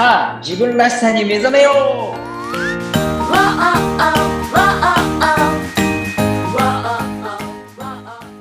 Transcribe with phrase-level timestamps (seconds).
[0.00, 1.76] さあ自分らしさに目覚めよう。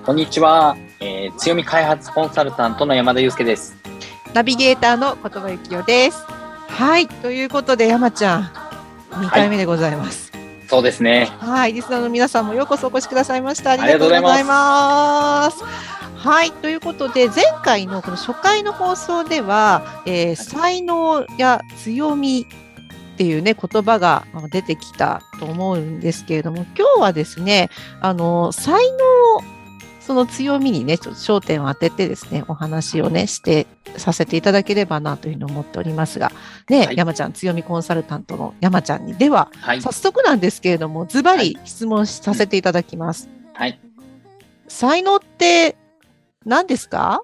[0.05, 3.75] こんにちは、えー、強み開発コンサルタントの山田祐介です。
[4.33, 6.23] ナビゲーターの言葉幸代です。
[6.69, 8.43] はいということで山ちゃん
[9.15, 11.25] 2回目でございます、はい、そうですね。
[11.39, 13.71] はいリスナーの皆さんもようこそお越しくださいました。
[13.71, 16.51] ありがとうございますはい。
[16.51, 22.45] ということで、前回のこの初回の放送では、えー、才能や強み
[23.13, 27.69] っていうね、言葉が出てきたと思うんですけれども、今日はですね、
[28.01, 28.97] あの、才能、
[30.01, 36.33] その強みにね、ちょっと焦点を当ててですね、お話をね、して、させていただければなというふうに思っておりますが、
[36.69, 43.29] ね、はい、山ちゃん、強みコンサルタントの山ちゃんに、では、はい、早速なんですけれども、ズバリ質問させていただきます。
[43.53, 43.79] はい。
[44.67, 45.77] 才能って
[46.45, 47.21] 何ですか？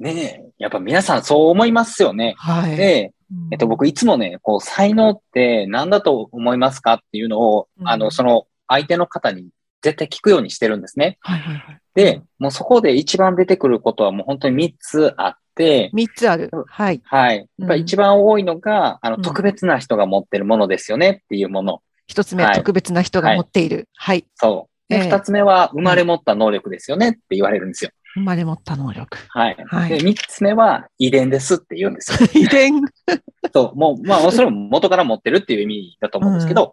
[0.00, 2.34] ねえ、やっぱ皆さんそう思いますよね。
[2.38, 2.76] はい。
[2.76, 3.12] で、
[3.50, 9.48] えっと、僕いつもね、こう、才能って何だと思いますかっていうのを、うん、あの、その相手の方に
[9.82, 11.18] 絶対聞くようにしてるんですね。
[11.20, 11.80] はいはいはい。
[11.94, 16.50] で、もうそこで一番出てくることはもう本当に3つあって、3つある。
[16.68, 17.00] はい。
[17.04, 17.48] はい。
[17.58, 21.82] やっぱ一番多いのが、あの、特別な人が持ってるものですよねっていうもの。
[22.06, 23.88] 一つ目は特別な人が持っている。
[23.96, 24.24] はい。
[24.36, 24.92] そう。
[24.92, 27.90] で、二つ目は生まれ持った能力ですよねって言われるんですよ。
[28.18, 29.18] 生まれ持った能力。
[29.28, 29.56] はい。
[29.66, 32.28] はい、で、三つ目は遺伝ですって言うんですよ。
[32.34, 32.82] 遺伝？
[33.52, 36.72] そう、もう、まあ、それも元から持ってるっていう意味だと思うんですけど、うん、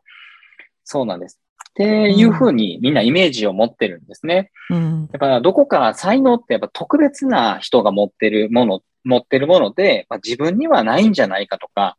[0.83, 1.39] そうなんです。
[1.71, 4.51] っていうふうにみんなイメージを持ってるんですね。
[4.69, 11.97] うん、やっぱどこか才能ってやっぱ特別な人が持ってるもの、持ってるもので、まあ、自分にはないんじゃないかとか、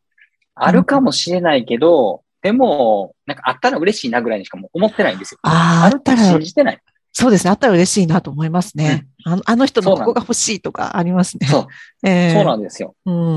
[0.55, 5.39] あるかもしれないけど、うん、でも、なんかあったら嬉しいなぐらいにしかも思ってないんですよ。
[5.43, 6.79] ああるって信じてない。
[7.19, 7.49] そうですね。
[7.49, 9.07] あったら嬉しいなと思いますね。
[9.25, 11.47] うん、あのあの人のここが欲しいとかありますね。
[11.47, 11.67] そう。
[12.07, 12.93] えー、そうなんですよ。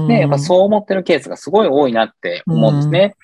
[0.07, 3.15] で、やっぱそう思ってるケースがすごい多いなって思うんですね。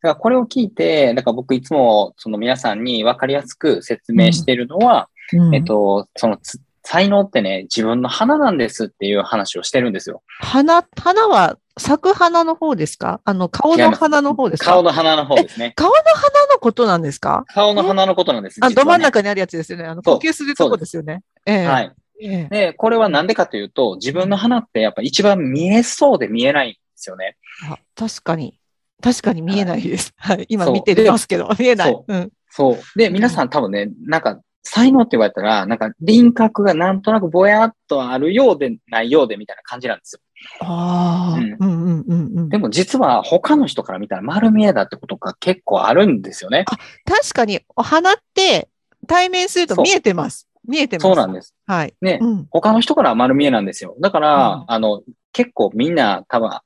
[0.00, 6.38] だからこれを聞いて、だから僕いつもその皆さんに分かりやすく説明しているのは、うん、えっと、その
[6.82, 10.22] 才能ってね、自分の花なんですっていう話をしてるんですよ。
[10.38, 13.20] 花、花は咲く花の方ですか？
[13.24, 14.70] あの、顔の花の方ですか？
[14.72, 15.72] 顔の花の方ですね。
[15.76, 17.44] 顔の花のことなんですか？
[17.48, 18.58] 顔の花のことなんです。
[18.62, 19.84] あ、ど真ん中にあるやつですよね。
[19.84, 21.22] あの、呼吸するとこですよね。
[21.44, 21.92] ええ、はい。
[22.18, 27.36] ええ、で、これはなんでかというと、自分の花ってやっぱ一番見えそうで見えないんですよね。
[27.70, 28.58] あ、確かに。
[29.02, 30.14] 確かに見えないです。
[30.16, 30.46] はい。
[30.48, 31.92] 今見てますけど、見えない。
[31.92, 32.14] そう。
[32.14, 32.98] うん、そう。
[32.98, 40.20] で、皆さん多分ね、なんか、才能って言われたら、なんか輪郭がなんとなくぼやっとあるようでないようでみたいな感じなんですよ。
[40.60, 42.48] ああ、うん、うんうんうんうん。
[42.48, 46.64] でも実は他の人から見たら丸見えだってことが結構あるんですよね。
[46.66, 48.68] あ、確かにお花って
[49.06, 50.48] 対面すると見えてます。
[50.66, 51.02] 見えてます。
[51.04, 51.54] そうなんです。
[51.66, 51.94] はい。
[52.00, 53.94] ね、うん、他の人からは丸見えなんですよ。
[54.00, 55.02] だから、うん、あの、
[55.32, 56.62] 結構みんな多分、あ、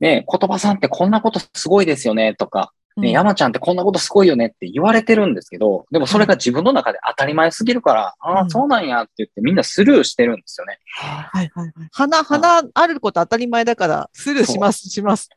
[0.00, 10.78] ね、言葉さんってこんなことすごいですよねとか、ね、山ちゃんってこんなことすごいよねって言われてるんですけど、でもそれが自分の中で当たり前すぎるから、ああ、そうなんやって言ってみんなスルーしてるんですよね。
[10.94, 11.88] はいはいはい。
[11.92, 15.28] 花、花あること当たり前だからスルーします、します。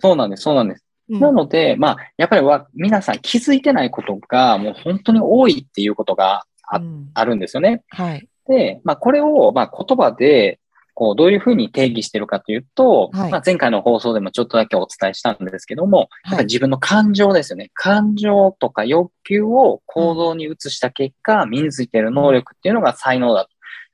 [0.00, 0.84] そうなんです、そうなんです。
[1.08, 7.82] なので、まあ、やっぱりは皆さん気づいてないことがもう本当に多いっていうことがあうん、あるんですよね。
[7.88, 8.26] はい。
[8.48, 10.60] で、まあ、これを、まあ、言葉で
[10.94, 17.70] こう、どういうふうに定義してるかというと、はい、まあ、前回の放送でもちょっとだけお伝えしたんですけども、はい、自分の感情ですよね。
[17.74, 23.50] 感情とか欲求を行動に移した結果、身についている能力っていうのが才能だと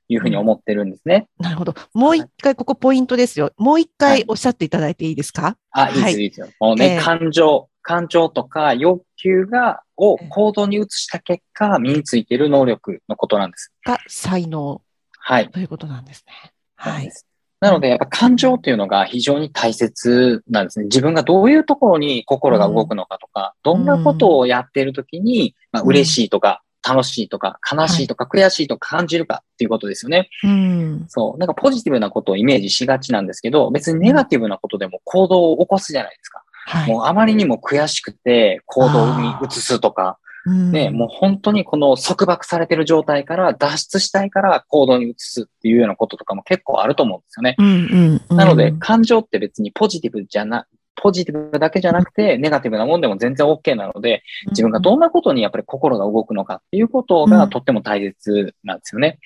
[0.07, 1.27] いうふうに思ってるんですね。
[1.39, 1.73] なるほど。
[1.93, 3.51] もう一回、ここポイントですよ。
[3.57, 6.47] もう一回おっしゃっていただいていいですか、はい、あ、いいです、いいですよ。
[6.59, 13.71] もうね、えー、感情、感情とか欲求が、を行動に移した結果、身についている能力のことなんです。
[13.85, 14.81] が才能。
[15.19, 15.49] はい。
[15.49, 16.51] ということなんですね。
[16.81, 17.11] はい。
[17.59, 20.85] なので、やっぱ感情っていうのが非常に大切なんですね。
[20.85, 30.29] 自分がどういうところに心が動くのかとか、どんなことをやっているときに、まあ、嬉しいとか、楽しいとか、悲しいとか、悔しいとか感じるかっていうことですよね。
[30.43, 31.05] うん。
[31.07, 31.37] そう。
[31.37, 36.43] なんかポジティブなことをイメージしがちなんですけど、別にネガティブなことでも行動を起こすじゃないですか。
[36.65, 47.55] はい、もうあまりにも悔しくて行動に移すとか、ね、もう本当にこの束縛されてる状態から脱出したいから行動に移すっていうようなこととかも結構あると思うんですよね。
[47.59, 50.65] うんうんうん、なので、感情って別にポジティブじゃな、
[50.95, 59.19] ポジティブだけじゃなくて、ネガティブなもんでも全然 OK なので、自分がどんなことにやっぱり心が動くのかっていうことがとっても大切なんですよね。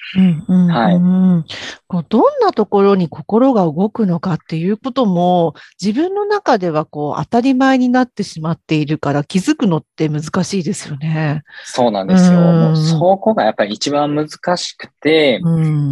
[0.70, 1.46] はい。
[1.88, 11.44] こうどんなところに心が動くのかっていうことも、自分の中ではこう当たり前になってしまっているから気づくのって難しいですよね。
[11.66, 12.40] そうなんですよ。
[12.40, 15.42] もうそこがやっぱり一番難しくて、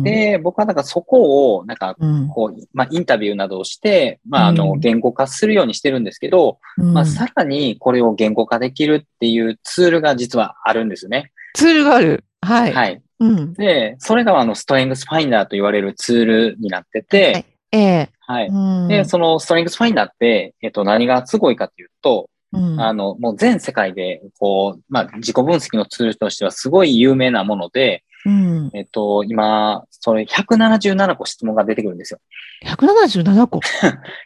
[0.04, 1.96] で、僕はだからそこを、なんか、
[2.34, 11.32] こう、まあ、インタビューなどをして、まあ、あの、言語化するようにしてるんですけど、まあ、さらにこれを言語化できるっていうツールが実はあるんですよね。
[11.54, 12.24] ツールがある。
[12.42, 12.74] はい。
[12.74, 13.02] はい。
[13.20, 18.88] うん、で、それがあの、ストレングスファインダーと言われるツールになってて、はいええはい。
[18.88, 32.20] で、そのストレングスファインダーって、えっと、何がすごいかっていうと、うん、あの、もう全世界で、こう、まあ、自己分析のツールとしてはすごい有名なもので、うん、えっと、今、それ177個質問が出てくるんですよ。
[32.66, 33.60] 177個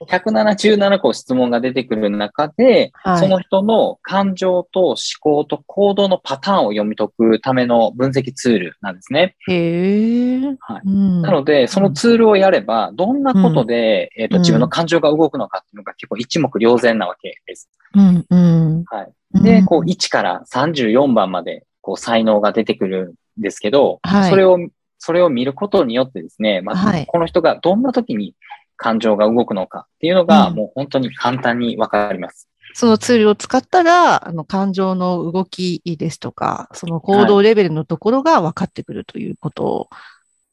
[0.07, 9.35] ?177 個質問が出てくる中で、はい、その人の感情と思考と行動のパターンを読み解くための分析ツールなんですね。
[9.47, 10.55] へー。
[10.59, 10.81] はい。
[10.85, 17.69] うん、なので、そのツールをやれば、どんなことで、うん、えっ、と、自分の感情が動くのかっていうのが結構一目瞭然なわけです。
[17.95, 18.83] うん、うん。
[18.85, 19.43] はい。
[19.43, 24.57] で、こう、1から34番まで、こう、才能が出てくるですけど、はい、それを、
[24.99, 28.35] それを見ることによってですね、まあ、この人がどんな時に
[28.75, 32.49] 感情が動くのかっていうのが、もう本当に簡単にわかります。
[32.73, 39.87] そのツールを使ったら、あの、感情の動きですとか、その行動レベルのところが分かってくるということ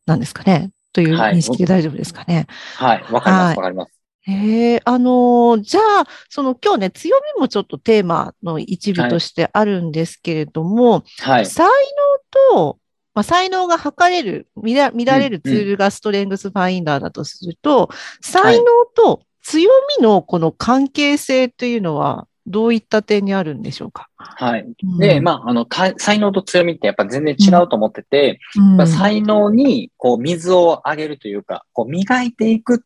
[0.07, 0.71] なんですかね。
[0.93, 2.47] という認識で大丈夫ですかね。
[2.77, 3.94] はい、わ、はい、かります、わ、かります。
[4.27, 11.73] ええあのー、じゃあ、その今日ね、強みもちょっとテーマの一部としてあるんですけれども、はい、才能
[12.57, 12.79] と、
[13.15, 17.89] まあ、才能が測れる、見ら見られるツールがストレングスファインダーだとすると、うんうん、
[18.21, 18.65] 才能
[18.97, 24.11] と強みのこの関係性というのは、どういった点にあるんでしょうか？
[24.17, 24.67] はい。
[24.99, 25.67] で、うん、まあ、あの、
[25.97, 28.39] 才能と強みってやっぱ全然違うと思ってて、
[28.79, 32.79] うん、才能に、こう、水をあげるというか、こう、磨いていくっ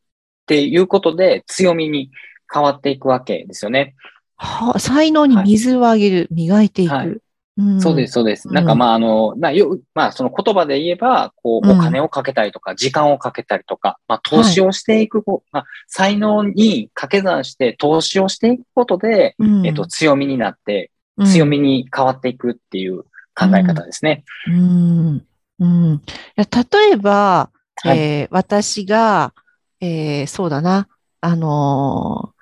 [0.48, 2.10] ていうことで強みに
[2.52, 3.94] 変わっていくわけですよね。
[4.36, 6.94] はあ、才能に水をあげる、はい、磨いていく。
[6.94, 7.16] はい。
[7.58, 8.46] うん、そうです、そうです。
[8.52, 20.92] なんかまあ、あの、まあ、よ、まあ、その言葉で言えば、こう、お金をかけたりとか、時間をかけたりとか、まあ、投資をしていく、はい、まあ、才能に掛け算して投資をしていくことで、うん、えっと、強みになって、
[21.26, 23.02] 強みに変わっていくっていう
[23.34, 24.22] 考え方ですね。
[24.46, 25.26] うん。
[25.58, 26.02] うん、
[26.36, 27.50] 例えば、
[27.82, 29.34] はい、えー、私が、
[29.80, 30.88] えー、そうだな、
[31.20, 32.32] あの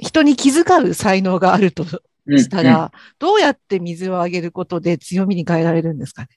[0.00, 2.82] ー、人に気遣う才能があるとしたら、うん。
[2.84, 6.28] うん、どうやって水をあげることで強みに変えられるんですかね？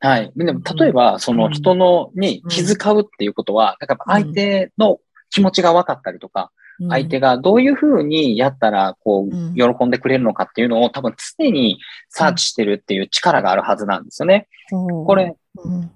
[0.00, 0.32] はい。
[0.36, 4.98] でも、例えば、その人の、に気遣うっていうことは、だから相手の
[5.30, 6.50] 気持ちが分かったりとか、
[6.90, 11.78] 相手がどういうふうにやったら、こう、喜んでくれるのかっていうのを多分常に
[12.10, 14.48] サーチしてるっていう力があるはずなんですよね。
[14.70, 15.36] これ、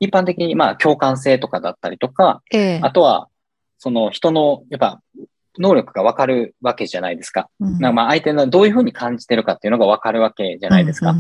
[0.01, 3.29] 一般的に、まあ、共感性とかだったりとか、ええ、あとは、
[3.79, 5.01] その人の、やっぱ、
[5.59, 7.49] 能力がわかるわけじゃないですか。
[7.61, 11.17] うん、まあ相手のどういうふうに感じてるかっていうのがわかるわけじゃないですか。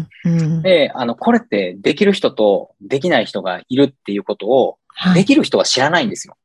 [0.62, 6.37] で、あの、これってできる人とできない人がいるっていうことを、はい、できる人は知らないんですよ。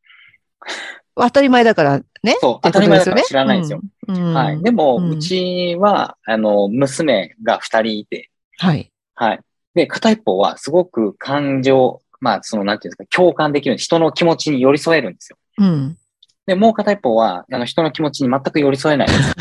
[1.16, 2.38] 当たり前だからね。
[2.42, 3.82] そう、当たり前だから知らないんですよ。
[4.08, 4.64] うん、はい。
[4.64, 8.92] でも、うちは、あの、娘が二人いて、はい。
[9.14, 9.40] はい。
[9.74, 15.38] で、片一方はすごく感情、まあ、その、なんていうんですか、共感できる人の気持ちに寄り添えるんですよ。
[15.60, 15.98] うん。
[16.46, 19.34] で、もう片一方は、あの、人の気持ちに全く寄り添えないです。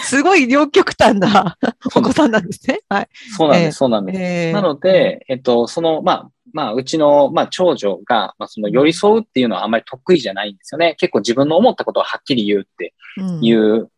[0.16, 1.56] すごい両極端な
[1.94, 2.80] お子さんなんですね。
[2.88, 3.08] はい。
[3.36, 4.20] そうなんです、そうなんです。
[4.20, 10.94] えー、なので、えっと、その、まあ、まあ、うちの、まあ、長女が、まあ、その寄り添うっていうのはあんまり得意じゃないんですよね。
[10.98, 12.94] 結構自分の思ったことをはっきり言うって
[13.42, 13.90] いう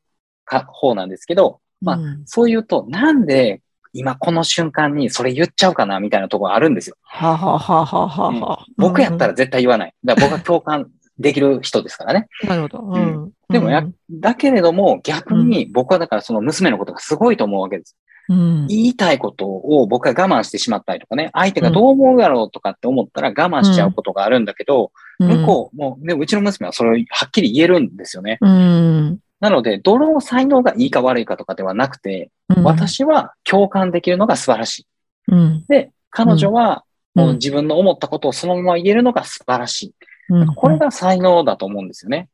[0.44, 3.60] か、うん、方なんですけど、まあ、そう言うと、なんで
[3.92, 6.96] 今この瞬間にそれ言っちゃうかなみたいなところあるんですよ。
[7.02, 9.94] ははははは、僕やったら絶対言わない。
[10.04, 12.28] だから僕は共感できる人ですからね。
[12.44, 12.78] なるほど。
[12.80, 17.96] うん、でもや、だけれども逆に僕はだからその娘のことがすごいと思うわけです。
[18.28, 28.38] うん、言いたいことを僕は我慢してしまったりとかね、相手がどう思うだろうとかって思ったら我慢しちゃうことがあるんだけど、うん、向こう、もう、ね、うちの娘はそれをはっきり言えるんですよね。
[28.40, 34.86] うん、なので、どの才能がいいか悪いかとかではなくて、うん、私は共感できるのが素晴らしい。
[35.32, 36.84] うん、で、彼女は
[37.16, 39.94] もう自分の思ったことをそのまま言えるのが素晴らしい。
[40.28, 42.28] うん、これが才能だと思うんですよね。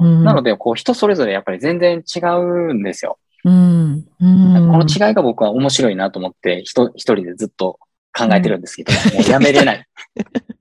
[0.00, 3.18] なので、こう人それぞれやっぱり全然違うんですよ。
[3.44, 7.80] うん、この違いが僕は面白いなと思って、一人でずっと
[8.16, 9.84] 考えてるんですけど、 もうやめれない。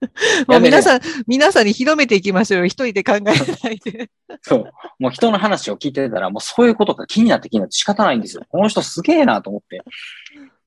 [0.48, 2.66] もう皆さん、皆さんに広めていきましょうよ。
[2.66, 4.10] 一人で考えないで。
[4.42, 4.72] そう。
[5.00, 8.44] もう人の話を聞いてたら、もうそういうことが気になって気になって仕方ないんですよ。
[8.50, 9.82] この人すげえなと思って。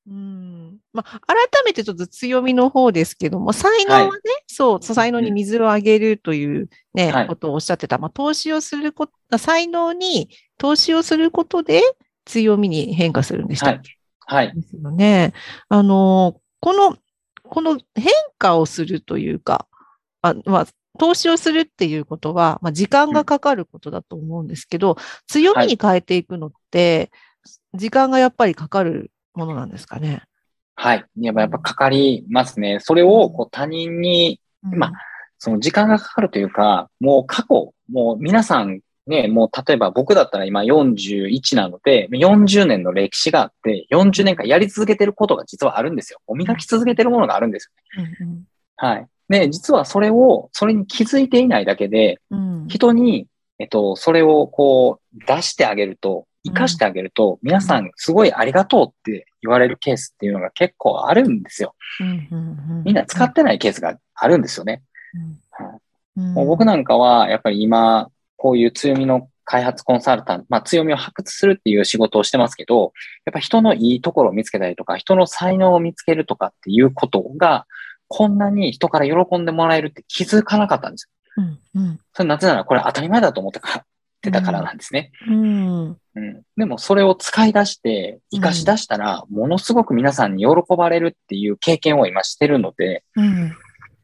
[0.09, 7.99] うんまあ、改めてちょっと強みの方ですけども、才能はね、はい、そう、才能に水をあげるというね、はい、ことをおっしゃってた。
[7.99, 11.83] まあ、投資をすること、才能に投資をすることで
[12.25, 13.99] 強みに変化するんでしたっけ？
[14.27, 14.47] はい。
[14.47, 15.33] はい、ですよね。
[15.69, 16.97] あの、この、
[17.51, 18.07] この変
[18.39, 19.67] 化をするというか、
[20.23, 20.67] あまあ、
[20.99, 27.11] 投資をするっていうことは、まあ、時間がかかることだと思うんですけど、強みに変えていくのって、
[27.75, 30.23] 時間がやっぱりかかるものなんですかね？
[30.75, 31.05] はい。
[31.19, 32.79] やっぱやっぱかかりますね。
[32.81, 34.93] それをこう他人に、うん、まあ、
[35.39, 38.81] その時間がかかるというか、もう過去、もう皆さん
[39.11, 46.21] ね、もう例えば僕だったら今41なので、40年の歴史があって、40年間やり続けてることが実はあるんですよ。
[46.35, 48.17] 磨き続けてるものがあるんですよね。
[48.21, 48.45] うんうん、
[48.77, 49.07] はい。
[49.29, 53.27] で、実はそれを、それに気づいていないだけで、うん、人に、
[53.59, 61.75] えっと、それをこう出してあげると、生かしてあげると、皆さんすごいありがとうって言われるケースっていうのが結構あるんですよ。
[62.85, 64.83] みんな使ってないケースがあるんですよね。
[66.17, 72.95] もう僕なんかは、やっぱり今、こういう強みの開発コンサルタント、まあ強みを発掘するっていう仕事をしてますけど、
[73.27, 77.67] やっぱ人のいいところを見つけたりとか、人の才能を見つけるとかっていうことが、
[78.09, 81.43] こんなに人から喜んでもらえるって気づかなかったんですよ。
[81.75, 83.83] うんうん、それなぜならこれ当たり前だと思ってかっ
[84.23, 85.13] てたからなんですね。
[85.29, 93.49] うん、うん、でもそれを使い出して、活かし出したら、ものすごく皆さんに喜ばれるっていう経験を今してるので、うん、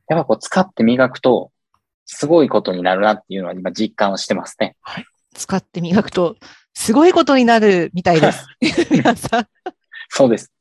[0.08, 1.50] やっぱこう使って磨くと、
[2.06, 4.76] すごいことになるなっていうのは今実感をしてますね。
[4.80, 5.04] はい。
[5.34, 6.36] 使って磨くと、
[6.74, 8.46] すごいことになるみたいです。
[8.90, 9.48] 皆さん。
[10.08, 10.52] そうです。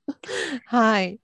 [0.65, 1.19] はい。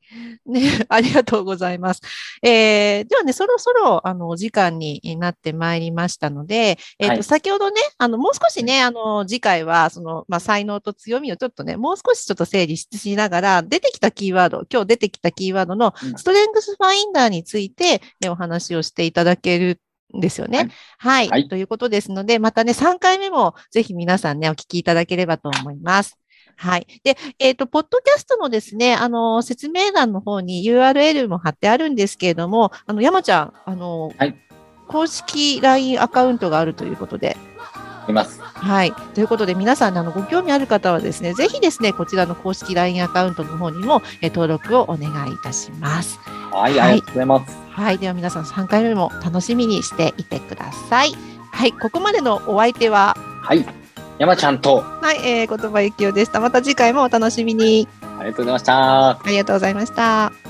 [0.46, 2.01] ね、ありがとうございます。
[2.42, 19.80] えー、ではね、そろそろ、あの、お時間になってまいりましたので、えっ、ー、と、はい、先ほどね、あの、もう少しね、あの、次回は、その、まあ、才能と強みをちょっとね、もう少しちょっと整理しながら、出てきたキーワード、今日出てきたキーワードのストレングスファインダーについて、ね、お話をしていただける
[20.13, 21.30] ですよね、はい。
[21.30, 21.48] はい。
[21.48, 26.18] ということですので、またね、3回目もぜひ皆さんね、お聞きいただければと思います。
[26.58, 26.88] はい。
[27.03, 34.36] で、えっ、ー、と、ポッドキャストのですね、あの、説明欄の方に URL も貼ってあるんですけれども、あの、山ちゃん、あの、はい、
[34.88, 37.36] 公式 LINE アカウントがあるということで。
[38.10, 38.41] います。
[38.41, 38.93] はい。
[39.13, 46.20] ということで、皆さん、あの、ご興味ある方はですね、ぜひですね、こちらの公式 LINE アカウントの方にも、え登録をお願いいたします。
[46.51, 47.58] はい、ありがとうございます。
[47.70, 47.98] はい。
[47.98, 51.13] では、皆さん、3回目も楽しみにしていてください。
[51.51, 51.74] はい。
[51.74, 53.65] ここまでのお相手は、はい。
[54.20, 54.84] 山ちゃんと。
[55.01, 56.39] はい、えー、言葉ゆきおでした。
[56.39, 57.88] また次回もお楽しみに。
[58.20, 59.10] ありがとうございました。
[59.10, 60.41] ありがとうございました。